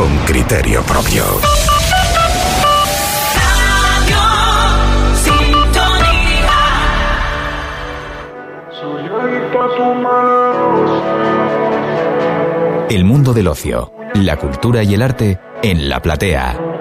[0.00, 1.22] con criterio propio.
[12.88, 16.79] El mundo del ocio, la cultura y el arte en la platea.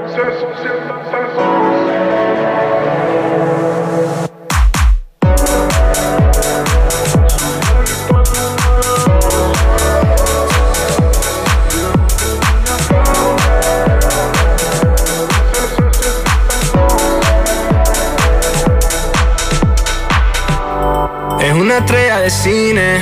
[21.89, 23.01] Estrella de cine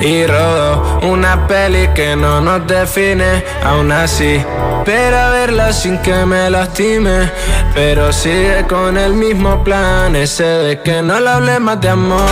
[0.00, 4.40] y rodo una peli que no nos define, aún así.
[4.78, 7.28] Espera verla sin que me lastime,
[7.74, 12.22] pero sigue con el mismo plan, ese de que no le hable más de amor.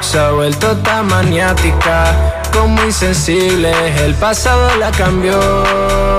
[0.00, 3.72] Se ha vuelto tan maniática, como insensible,
[4.06, 6.13] el pasado la cambió.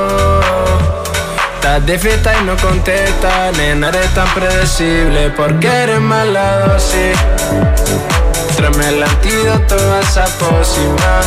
[1.65, 7.17] Estás de fiesta y no contesta, nena eres tan predecible, porque eres mala dosis.
[8.55, 11.21] Tráeme el antídoto a esa pócima.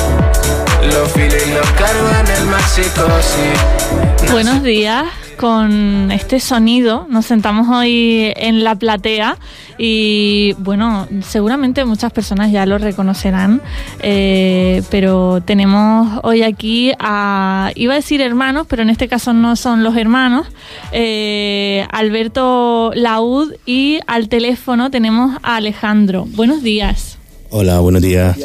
[0.92, 4.30] Los filos y los cargo en el maxicosis.
[4.30, 5.06] Buenos días.
[5.38, 9.38] Con este sonido nos sentamos hoy en la platea
[9.78, 13.62] y bueno, seguramente muchas personas ya lo reconocerán,
[14.00, 19.54] eh, pero tenemos hoy aquí a, iba a decir hermanos, pero en este caso no
[19.54, 20.48] son los hermanos,
[20.90, 26.24] eh, Alberto Laud y al teléfono tenemos a Alejandro.
[26.30, 27.16] Buenos días.
[27.50, 28.36] Hola, buenos días.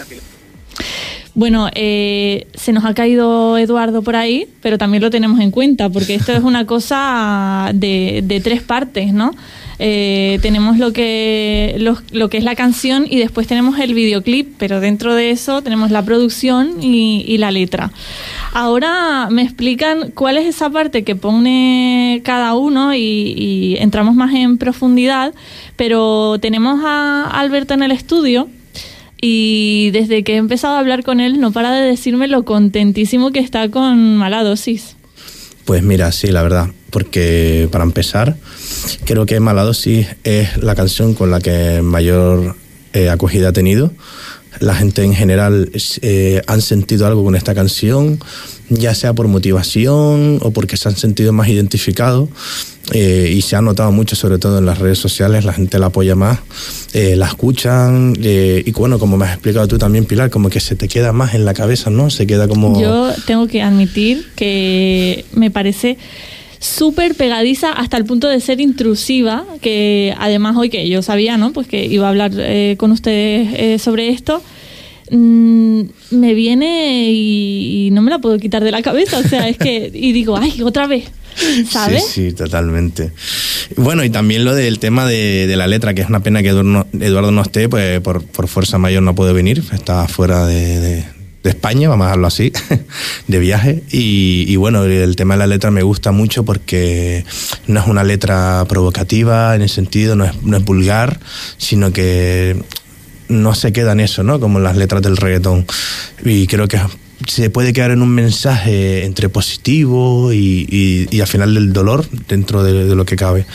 [1.36, 5.90] Bueno, eh, se nos ha caído Eduardo por ahí, pero también lo tenemos en cuenta,
[5.90, 9.32] porque esto es una cosa de, de tres partes, ¿no?
[9.80, 14.54] Eh, tenemos lo que, lo, lo, que es la canción y después tenemos el videoclip,
[14.60, 17.92] pero dentro de eso tenemos la producción y, y la letra.
[18.54, 24.36] Ahora me explican cuál es esa parte que pone cada uno y, y entramos más
[24.36, 25.34] en profundidad,
[25.76, 28.48] pero tenemos a Alberto en el estudio
[29.26, 33.32] y desde que he empezado a hablar con él no para de decirme lo contentísimo
[33.32, 34.98] que está con mala dosis.
[35.64, 38.36] Pues mira, sí, la verdad, porque para empezar,
[39.06, 42.58] creo que Mala dosis es la canción con la que mayor
[42.92, 43.94] eh, acogida ha tenido.
[44.60, 48.20] La gente en general eh, han sentido algo con esta canción,
[48.68, 52.28] ya sea por motivación o porque se han sentido más identificados.
[52.92, 55.86] Eh, y se ha notado mucho, sobre todo en las redes sociales, la gente la
[55.86, 56.40] apoya más,
[56.94, 60.60] eh, la escuchan eh, y bueno, como me has explicado tú también, Pilar, como que
[60.60, 62.10] se te queda más en la cabeza, ¿no?
[62.10, 62.80] Se queda como...
[62.82, 65.98] Yo tengo que admitir que me parece
[66.60, 71.54] súper pegadiza hasta el punto de ser intrusiva, que además hoy que yo sabía, ¿no?
[71.54, 74.42] Pues que iba a hablar eh, con ustedes sobre esto,
[75.12, 75.82] mmm,
[76.12, 79.58] me viene y, y, no me la puedo quitar de la cabeza, o sea, es
[79.58, 81.06] que, y digo, ay, otra vez.
[81.70, 82.06] ¿Sabes?
[82.06, 83.12] Sí, sí, totalmente.
[83.76, 86.50] Bueno, y también lo del tema de, de la letra, que es una pena que
[86.50, 90.80] Eduardo, Eduardo no esté, pues por, por, fuerza mayor no puede venir, está fuera de,
[90.80, 91.06] de,
[91.44, 92.54] de España, vamos a dejarlo así,
[93.28, 93.84] de viaje.
[93.92, 97.26] Y, y, bueno, el tema de la letra me gusta mucho porque
[97.68, 101.20] no es una letra provocativa en el sentido, no es, no es vulgar,
[101.58, 102.56] sino que
[103.34, 104.40] no se queda en eso, ¿no?
[104.40, 105.66] Como las letras del reggaetón.
[106.24, 106.80] Y creo que
[107.28, 112.64] se puede quedar en un mensaje entre positivo y, y, al final del dolor dentro
[112.64, 113.46] de, lo que cabe.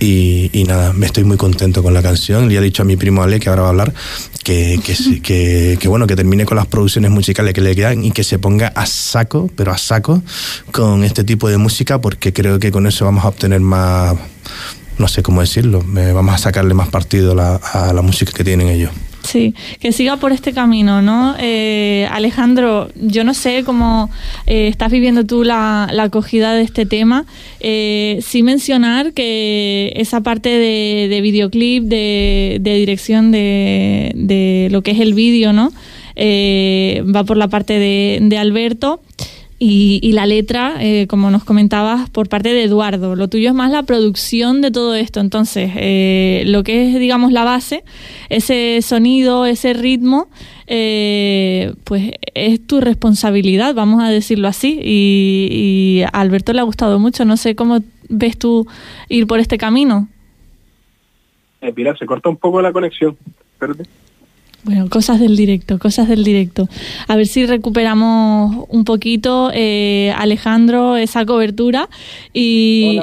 [0.00, 2.48] Y, nada, me estoy muy contento con la canción.
[2.48, 3.94] Le he dicho a mi primo Ale, que ahora va a hablar,
[4.44, 4.80] que,
[5.22, 8.38] que, que, bueno, que termine con las producciones musicales que le quedan y que se
[8.38, 10.22] ponga a saco, pero a saco,
[10.70, 14.14] con este tipo de música, porque creo que con eso vamos a obtener más,
[14.98, 18.68] no sé cómo decirlo, vamos a sacarle más partido la, a la música que tienen
[18.68, 18.90] ellos.
[19.28, 21.36] Sí, que siga por este camino, ¿no?
[21.38, 24.10] Eh, Alejandro, yo no sé cómo
[24.46, 27.26] eh, estás viviendo tú la, la, acogida de este tema.
[27.60, 34.92] Eh, sí mencionar que esa parte de, de videoclip, de, dirección de, de, lo que
[34.92, 35.72] es el vídeo, ¿no?
[36.16, 39.02] Va por la parte de Alberto.
[39.60, 43.16] Y, y, la letra, eh, como nos comentabas, por parte de Eduardo.
[43.16, 45.18] Lo tuyo es más la producción de todo esto.
[45.18, 47.82] Entonces, eh, lo que es, digamos, la base,
[48.28, 50.28] ese sonido, ese ritmo,
[50.68, 54.78] eh, pues es tu responsabilidad, vamos a decirlo así.
[54.80, 57.24] Y, y, a Alberto le ha gustado mucho.
[57.24, 58.66] No sé cómo ves tú
[59.08, 60.08] ir por este camino.
[61.60, 63.16] Eh, Pilar, se corta un poco la conexión.
[63.54, 63.84] Espérate.
[64.64, 66.68] Bueno, cosas del directo, cosas del directo.
[67.06, 71.88] A ver si recuperamos un poquito, eh, Alejandro, esa cobertura.
[72.34, 73.00] Y,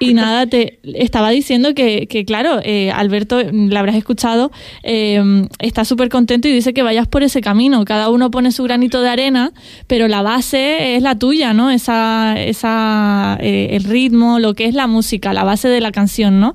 [0.00, 4.52] y nada, te estaba diciendo que, que claro, eh, Alberto, la habrás escuchado,
[4.82, 7.84] eh, está súper contento y dice que vayas por ese camino.
[7.86, 9.52] Cada uno pone su granito de arena,
[9.86, 11.70] pero la base es la tuya, ¿no?
[11.70, 16.54] Esa, esa, el ritmo, lo que es la música, la base de la canción, ¿no?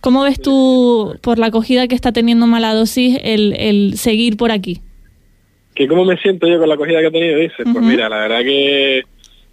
[0.00, 4.50] ¿Cómo ves tú, por la acogida que está teniendo Mala Dosis, el, el seguir por
[4.50, 4.80] aquí?
[5.74, 7.38] ¿Que ¿Cómo me siento yo con la acogida que ha tenido?
[7.38, 9.02] Dices, pues mira, la verdad que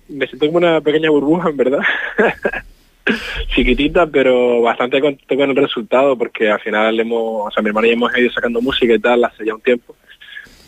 [0.07, 1.79] me siento como una pequeña burbuja, en verdad.
[3.55, 7.88] Chiquitita, pero bastante contento con el resultado, porque al final hemos, o sea, mi hermano
[7.88, 9.95] y hemos ido sacando música y tal hace ya un tiempo,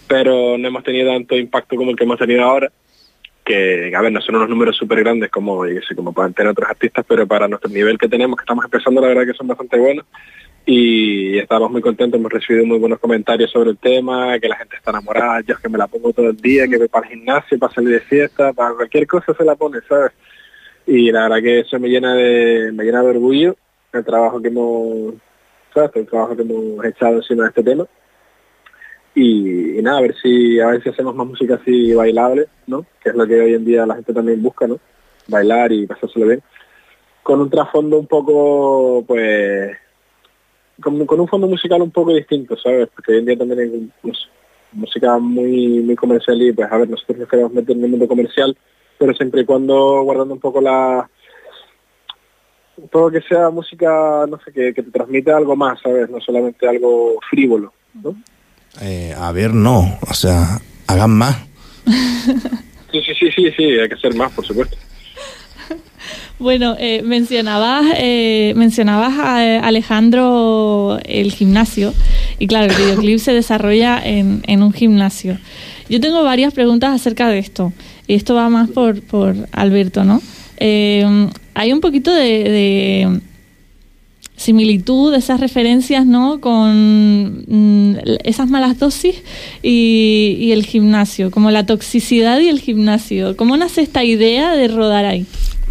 [0.07, 2.71] pero no hemos tenido tanto impacto como el que hemos tenido ahora
[3.49, 5.63] que, a ver, no son unos números súper grandes como,
[5.95, 9.07] como pueden tener otros artistas, pero para nuestro nivel que tenemos, que estamos empezando, la
[9.07, 10.05] verdad que son bastante buenos.
[10.67, 14.75] Y estamos muy contentos, hemos recibido muy buenos comentarios sobre el tema, que la gente
[14.75, 17.13] está enamorada, yo es que me la pongo todo el día, que voy para el
[17.13, 20.11] gimnasio, para salir de fiesta, para cualquier cosa se la pone, ¿sabes?
[20.85, 23.55] Y la verdad que eso me llena de, me llena de orgullo
[23.93, 25.15] el trabajo que hemos,
[25.73, 25.89] ¿sabes?
[25.95, 27.87] El trabajo que hemos echado encima de este tema
[29.15, 32.85] y, nada, a ver si a ver si hacemos más música así bailable, ¿no?
[33.03, 34.79] Que es lo que hoy en día la gente también busca, ¿no?
[35.27, 36.43] Bailar y pasárselo bien.
[37.23, 39.75] Con un trasfondo un poco, pues,
[40.81, 42.89] con, con un fondo musical un poco distinto, ¿sabes?
[42.93, 43.91] Porque hoy en día también hay
[44.71, 48.07] música muy muy comercial y pues a ver, nosotros nos queremos meter en el mundo
[48.07, 48.55] comercial,
[48.97, 51.09] pero siempre y cuando guardando un poco la
[52.91, 56.09] todo que sea música, no sé, que, que te transmite algo más, ¿sabes?
[56.09, 58.15] No solamente algo frívolo, ¿no?
[58.81, 59.97] Eh, a ver, no.
[60.01, 61.37] O sea, hagan más.
[62.91, 64.75] Sí, sí, sí, sí, sí, hay que hacer más, por supuesto.
[66.39, 71.93] Bueno, eh, mencionabas, eh, mencionabas a Alejandro el gimnasio
[72.39, 75.37] y claro, el videoclip se desarrolla en, en, un gimnasio.
[75.87, 77.73] Yo tengo varias preguntas acerca de esto
[78.07, 80.19] y esto va más por, por Alberto, ¿no?
[80.59, 83.21] hay un poquito de
[84.39, 86.39] similitud, esas referencias, ¿no?
[86.39, 89.15] Con mm, esas malas dosis
[89.61, 93.35] y, el gimnasio, como la toxicidad y el gimnasio.
[93.35, 95.25] ¿Cómo nace esta idea de rodar ahí?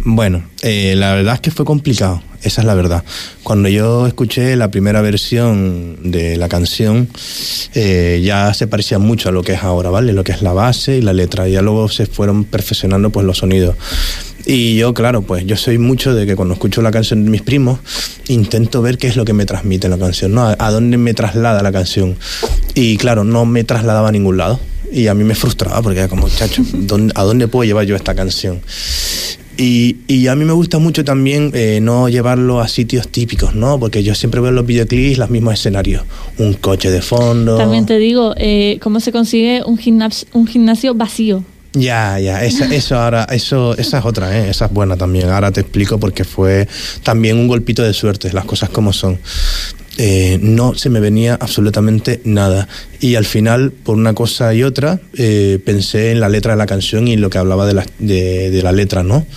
[0.05, 3.03] Bueno, eh, la verdad es que fue complicado, esa es la verdad.
[3.43, 7.09] Cuando yo escuché la primera versión de la canción,
[7.73, 10.13] eh, ya se parecía mucho a lo que es ahora, ¿vale?
[10.13, 11.49] Lo que es la base y la letra.
[11.49, 13.75] Ya luego se fueron perfeccionando pues los sonidos.
[14.45, 17.41] Y yo, claro, pues yo soy mucho de que cuando escucho la canción de mis
[17.41, 17.79] primos,
[18.27, 20.55] intento ver qué es lo que me transmite la canción, ¿no?
[20.57, 22.15] A, dónde me traslada la canción.
[22.73, 24.59] Y claro, no me trasladaba a ningún lado.
[24.91, 26.63] Y a mí me frustraba porque era como, chacho,
[27.13, 28.61] ¿a dónde puedo llevar yo esta canción?
[29.55, 33.77] Y, y, a mí me gusta mucho también eh, no llevarlo a sitios típicos, ¿no?
[33.77, 36.05] Porque yo siempre veo en los videoclips los mismos escenarios.
[36.37, 37.57] Un coche de fondo.
[37.57, 39.77] También te digo, eh, ¿cómo se consigue un,
[40.31, 41.43] un gimnasio vacío?
[41.73, 44.49] Ya, ya, esa, eso ahora, eso, esa es otra, ¿eh?
[44.49, 45.29] esa es buena también.
[45.29, 46.67] Ahora te explico porque fue
[47.03, 49.19] también un golpito de suerte, las cosas como son.
[50.01, 52.69] Eh, no se me venía absolutamente nada.
[53.01, 56.65] Y al final, por una cosa y otra, eh, pensé en la letra de la
[56.67, 59.27] canción y lo que hablaba de la, de, la letra, ¿no?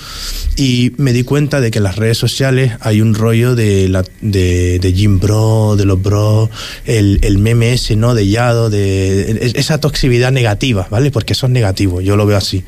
[0.55, 4.05] Y me di cuenta de que en las redes sociales hay un rollo de, la,
[4.21, 6.49] de, Jim Bro, de los bros,
[6.85, 8.15] el, el meme ese, ¿no?
[8.15, 11.11] De Yado, de esa toxicidad negativa, ¿vale?
[11.11, 12.63] Porque eso es negativo, yo lo veo así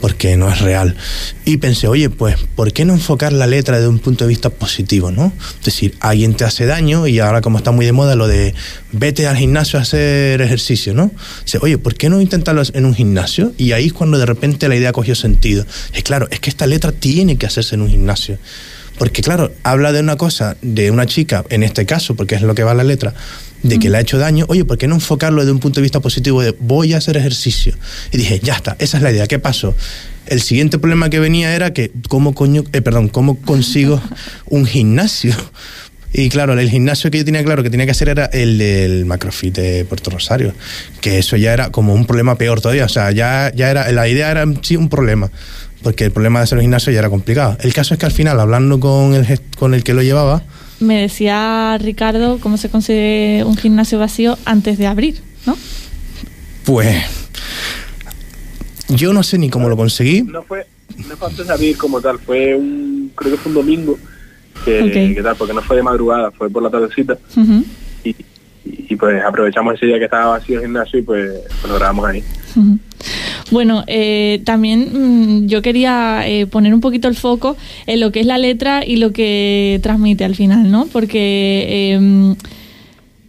[0.00, 0.96] porque no es real.
[1.44, 4.50] Y pensé, oye, pues, ¿por qué no enfocar la letra desde un punto de vista
[4.50, 5.32] positivo, no?
[5.58, 8.54] Es decir, alguien te hace daño y ahora como está muy de moda lo de
[8.92, 11.10] vete al gimnasio a hacer ejercicio, ¿no?
[11.44, 13.52] Dice, oye, ¿por qué no intentarlo en un gimnasio?
[13.58, 15.66] Y ahí es cuando de repente la idea cogió sentido.
[15.92, 18.38] Es claro, es que esta letra tiene que hacerse en un gimnasio.
[18.98, 22.54] Porque claro, habla de una cosa, de una chica, en este caso, porque es lo
[22.54, 23.14] que va la letra,
[23.62, 25.82] de que le ha hecho daño, oye, ¿por qué no enfocarlo desde un punto de
[25.82, 27.76] vista positivo de voy a hacer ejercicio?
[28.12, 29.74] Y dije, ya está, esa es la idea, ¿qué pasó?
[30.26, 34.00] El siguiente problema que venía era que, ¿cómo coño, eh, perdón, cómo consigo
[34.46, 35.34] un gimnasio?
[36.18, 39.04] Y claro, el gimnasio que yo tenía claro que tenía que hacer era el del
[39.04, 40.54] Macrofit de Puerto Rosario,
[41.02, 44.08] que eso ya era como un problema peor todavía, o sea, ya, ya era, la
[44.08, 45.30] idea era sí un problema,
[45.82, 47.58] porque el problema de hacer un gimnasio ya era complicado.
[47.60, 50.42] El caso es que al final, hablando con el, con el que lo llevaba,
[50.80, 55.54] me decía Ricardo cómo se consigue un gimnasio vacío antes de abrir, ¿no?
[56.64, 57.04] Pues
[58.88, 60.22] yo no sé ni cómo lo conseguí.
[60.22, 63.56] No fue, no fue antes de abrir como tal, fue un, creo que fue un
[63.56, 63.98] domingo,
[64.66, 67.16] que, tal, porque no fue de madrugada, fue por la tardecita.
[68.04, 68.14] y,
[68.64, 71.30] y, pues aprovechamos ese día que estaba vacío el gimnasio y pues,
[71.60, 72.24] pues lo grabamos ahí.
[73.50, 77.56] Bueno, eh, también mm, yo quería eh, poner un poquito el foco
[77.86, 80.86] en lo que es la letra y lo que transmite al final, ¿no?
[80.86, 82.34] Porque em,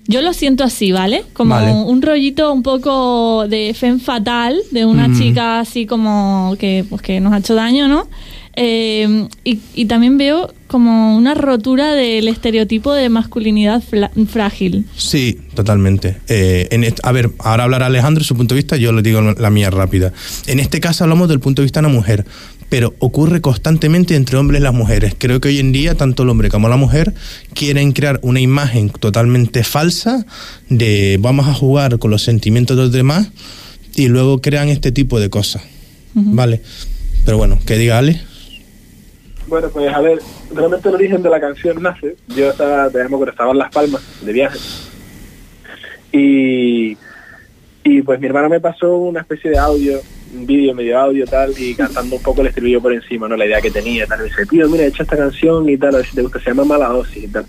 [0.08, 1.24] yo lo siento así, ¿vale?
[1.34, 5.20] Como un rollito un poco de femme fatal, de una mm.
[5.20, 8.08] chica así como que, pues, que nos ha hecho daño, ¿no?
[8.60, 13.84] Eh, y, también veo como una rotura del estereotipo de masculinidad
[14.28, 14.86] frágil.
[14.96, 16.18] Sí, totalmente.
[16.28, 19.50] Eh, en a ver, ahora hablará Alejandro su punto de vista, yo le digo la
[19.52, 20.12] mía rápida.
[20.48, 22.26] En este caso hablamos del punto de vista de una mujer,
[22.68, 25.14] pero ocurre constantemente entre hombres y las mujeres.
[25.16, 27.14] Creo que hoy en día tanto el hombre como la mujer
[27.54, 30.26] quieren crear una imagen totalmente falsa
[30.68, 33.30] de vamos a jugar con los sentimientos de los demás
[33.96, 35.62] y luego crean este tipo de cosas.
[36.16, 36.64] ¿Vale?
[37.24, 38.20] Pero bueno, que diga Ale.
[39.48, 40.20] Bueno, pues a ver,
[40.54, 42.16] realmente el origen de la canción nace.
[42.28, 44.60] Yo estaba, digamos que estaba en Las Palmas de viaje.
[46.12, 46.98] Y,
[47.84, 50.00] y pues mi hermano me pasó una especie de audio,
[50.36, 53.38] un vídeo medio audio tal, y cantando un poco el estribillo por encima, ¿no?
[53.38, 54.22] La idea que tenía, tal.
[54.22, 56.40] Y dice, tío, mira, he hecho esta canción y tal, a ver si te gusta,
[56.40, 57.46] se llama Mala Dosis y tal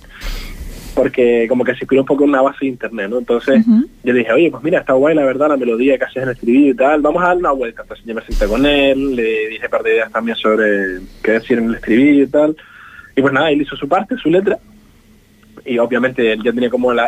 [0.99, 3.19] porque como que se inspiró un poco en una base de internet, ¿no?
[3.19, 6.17] Entonces yo le dije, oye, pues mira, está guay la verdad, la melodía que haces
[6.17, 7.83] en el estribillo y tal, vamos a dar una vuelta.
[7.83, 11.33] Entonces yo me senté con él, le dije un par de ideas también sobre qué
[11.33, 12.57] decir en el estribillo y tal.
[13.15, 14.59] Y pues nada, él hizo su parte, su letra.
[15.65, 17.01] Y obviamente él ya tenía como el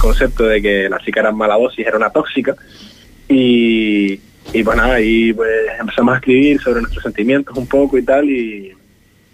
[0.00, 2.56] concepto de que la chica era mala dosis, era una tóxica.
[3.28, 4.14] Y,
[4.52, 8.28] y pues nada, y pues empezamos a escribir sobre nuestros sentimientos un poco y tal.
[8.28, 8.72] Y,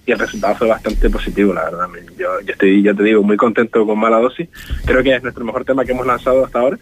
[0.07, 1.89] y el resultado fue bastante positivo, la verdad.
[2.19, 4.49] Yo, estoy, ya te digo, muy contento con Mala Dosis.
[4.85, 6.79] Creo que es nuestro mejor tema que hemos lanzado hasta ahora.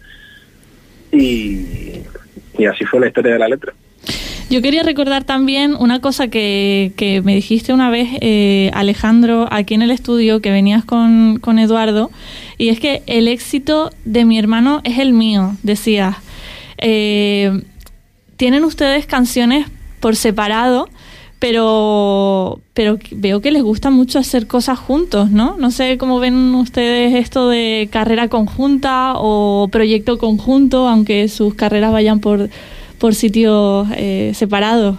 [1.11, 2.01] Y,
[2.57, 3.73] y así fue la historia de la letra.
[4.49, 9.73] Yo quería recordar también una cosa que, que me dijiste una vez, eh, Alejandro, aquí
[9.73, 12.11] en el estudio, que venías con, con Eduardo,
[12.57, 16.17] y es que el éxito de mi hermano es el mío, decías.
[16.77, 17.63] Eh,
[18.35, 19.67] Tienen ustedes canciones
[20.01, 20.89] por separado,
[21.43, 25.57] pero, pero veo que les gusta mucho hacer cosas juntos, ¿no?
[25.57, 31.91] No sé cómo ven ustedes esto de carrera conjunta o proyecto conjunto, aunque sus carreras
[31.91, 32.47] vayan por,
[32.97, 34.95] por sitios eh, separados.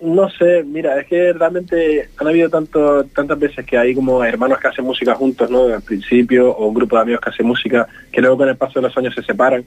[0.00, 4.58] No sé, mira, es que realmente han habido tanto, tantas veces que hay como hermanos
[4.58, 5.66] que hacen música juntos, ¿no?
[5.66, 8.80] Al principio, o un grupo de amigos que hacen música, que luego con el paso
[8.80, 9.64] de los años se separan.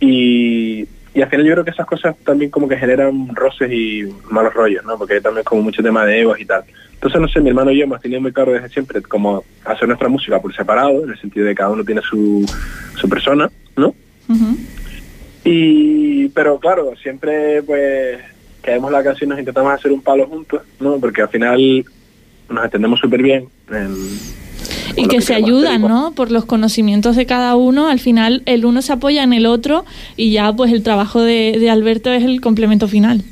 [0.00, 4.02] Y y al final yo creo que esas cosas también como que generan roces y
[4.30, 4.98] malos rollos, ¿no?
[4.98, 6.62] Porque hay también como mucho tema de egos y tal.
[6.92, 9.88] Entonces, no sé, mi hermano y yo hemos tenido muy claro desde siempre como hacer
[9.88, 12.44] nuestra música por separado, en el sentido de que cada uno tiene su,
[12.96, 13.94] su persona, ¿no?
[15.42, 18.18] Y, pero claro, siempre pues
[18.62, 21.00] que vemos la canción nos intentamos hacer un palo juntos, ¿no?
[21.00, 21.86] Porque al final
[22.50, 23.48] nos entendemos súper bien.
[23.70, 23.94] En,
[24.96, 26.12] y que, se ayudan, ¿no?
[26.14, 29.84] Por los conocimientos de cada uno, al final el uno se apoya en el otro
[30.16, 33.22] y ya pues el trabajo de, Alberto es el complemento final.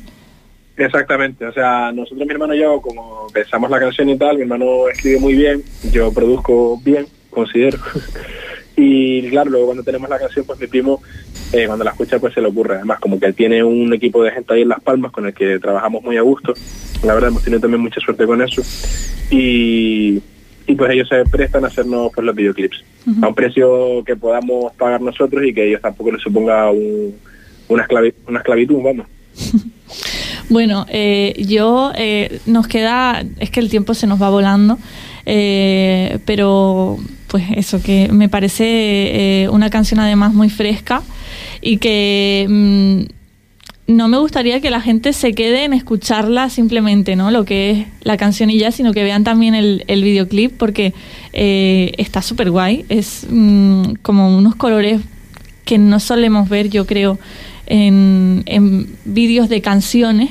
[0.77, 4.43] Exactamente, o sea, nosotros, mi hermano y yo, como pensamos la canción y tal, mi
[4.43, 7.79] hermano escribe muy bien, yo produzco bien, considero.
[8.77, 11.01] y claro, luego cuando tenemos la canción, pues mi primo,
[11.53, 12.75] eh, cuando la escucha, pues se le ocurre.
[12.75, 15.33] Además, como que él tiene un equipo de gente ahí en Las Palmas con el
[15.33, 16.53] que trabajamos muy a gusto.
[17.05, 18.61] La verdad, hemos tenido también mucha suerte con eso.
[19.31, 20.21] Y,
[20.67, 22.85] y pues ellos se prestan a hacernos pues, los videoclips
[23.21, 27.87] a un precio que podamos pagar nosotros y que ellos tampoco les suponga una,
[28.27, 29.07] una esclavitud, vamos.
[30.49, 34.79] Bueno, eh, yo eh, nos queda, es que el tiempo se nos va volando,
[35.25, 41.03] eh, pero pues eso, que me parece una canción además muy fresca
[41.61, 43.03] y que mm,
[43.87, 47.31] no me gustaría que la gente se quede en escucharla simplemente, ¿no?
[47.31, 50.95] Lo que es la canción y ya, sino que vean también el, el videoclip porque
[51.33, 52.87] eh, está súper guay.
[52.89, 55.01] Es mm, como unos colores
[55.67, 57.19] que no solemos ver, yo creo,
[57.67, 60.31] en, en vídeos de canciones.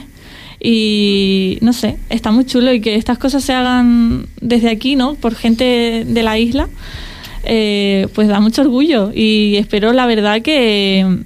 [0.60, 5.14] Y no sé, está muy chulo y que estas cosas se hagan desde aquí, ¿no?
[5.16, 6.70] Por gente de la isla,
[7.44, 9.12] eh, pues da mucho orgullo.
[9.14, 11.24] Y espero, la verdad, que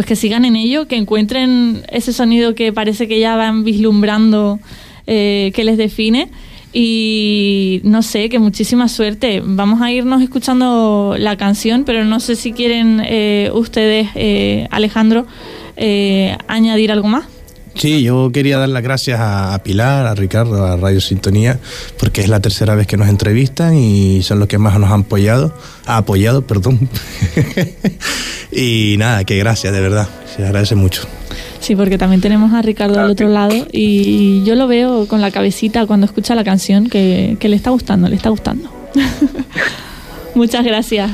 [0.00, 4.58] pues que sigan en ello, que encuentren ese sonido que parece que ya van vislumbrando
[5.06, 6.30] eh, que les define.
[6.72, 9.42] Y no sé, que muchísima suerte.
[9.44, 15.26] Vamos a irnos escuchando la canción, pero no sé si quieren eh, ustedes, eh, Alejandro,
[16.46, 17.26] añadir algo más.
[17.74, 21.58] Sí, yo quería dar las gracias a, Pilar, a Ricardo, a Radio Sintonía,
[21.98, 25.00] porque es la tercera vez que nos entrevistan y son los que más nos han
[25.00, 25.54] apoyado,
[25.86, 26.88] ha apoyado, perdón.
[28.52, 31.02] y nada, que gracias, de verdad, se agradece mucho.
[31.60, 35.30] Sí, porque también tenemos a Ricardo al otro lado y yo lo veo con la
[35.30, 38.70] cabecita cuando escucha la canción que, que le está gustando, le está gustando.
[40.34, 41.10] Muchas gracias.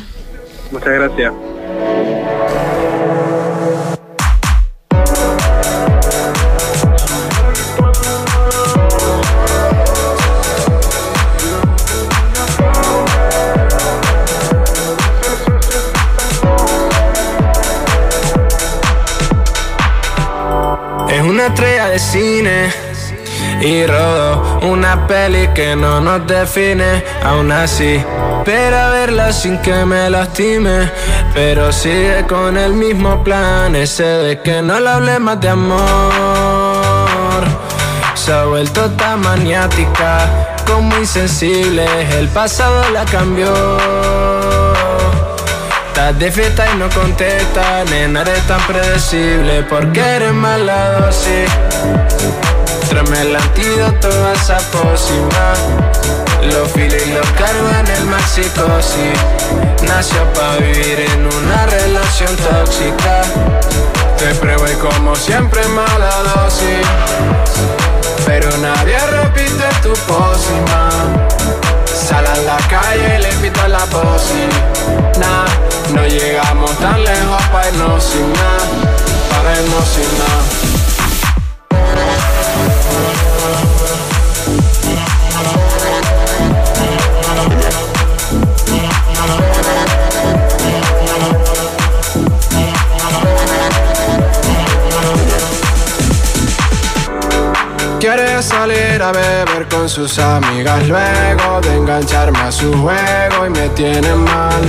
[0.71, 1.33] Muchas gracias.
[21.47, 22.73] Estrella de cine
[23.61, 28.03] y rodo una peli que no nos define, aún así.
[28.45, 30.91] Pero verla sin que me lastime,
[31.35, 35.85] pero sigue con el mismo plan, ese de que no le hable más de amor.
[38.15, 41.87] Se ha vuelto tan maniática, como insensible,
[42.19, 44.26] el pasado la cambió.
[45.97, 51.49] Estás de fiesta y no contesta, nena eres tan predecible, porque eres mala dosis.
[52.91, 55.55] Tráeme el antídoto a esa pócima.
[56.53, 59.11] Los filos y los cargo en el maxicosi.
[59.89, 63.23] Nació para vivir en una relación tóxica.
[64.19, 66.87] Te pruebo y como siempre mala dosis.
[68.27, 71.66] Pero nadie repite tu pócima.
[71.97, 75.47] Sal a la calle y le invito a la pócima.
[75.95, 78.95] no llegamos tan lejos para irnos sin nada.
[79.31, 80.66] Para irnos sin nada.
[99.97, 104.61] Sus amigas luego de engancharme a su juego y me tiene mal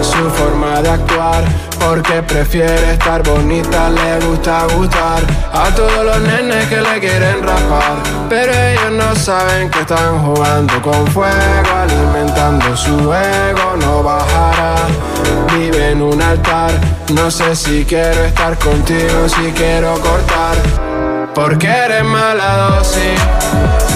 [0.00, 1.42] su forma de actuar
[1.80, 7.96] porque prefiere estar bonita, le gusta gustar a todos los nenes que le quieren rapar,
[8.28, 14.76] pero ellos no saben que están jugando con fuego, alimentando su ego, no bajará,
[15.52, 16.70] vive en un altar,
[17.12, 20.54] no sé si quiero estar contigo, si quiero cortar
[21.34, 23.95] porque eres mala dosis.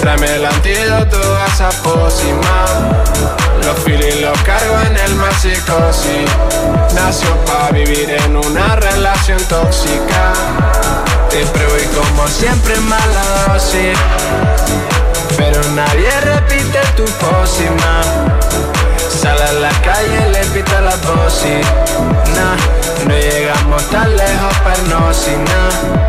[0.00, 2.66] Tráeme el antídoto a esa pócima.
[3.64, 6.30] Los feelings los cargo en el maxicosis.
[6.94, 10.32] Nació para vivir en una relación tóxica.
[11.30, 13.98] Te pruebo y como siempre mala dosis.
[15.36, 18.02] Pero nadie repite tu pócima.
[19.20, 21.66] Sale a la calle, le pita la dosis.
[22.34, 26.08] Nah, no llegamos tan lejos, pero no sin nada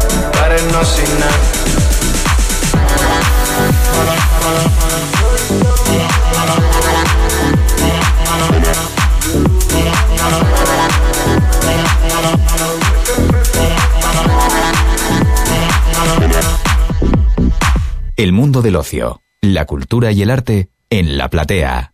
[0.72, 1.99] no sin nada.
[18.20, 21.94] El mundo del ocio, la cultura y el arte en la platea.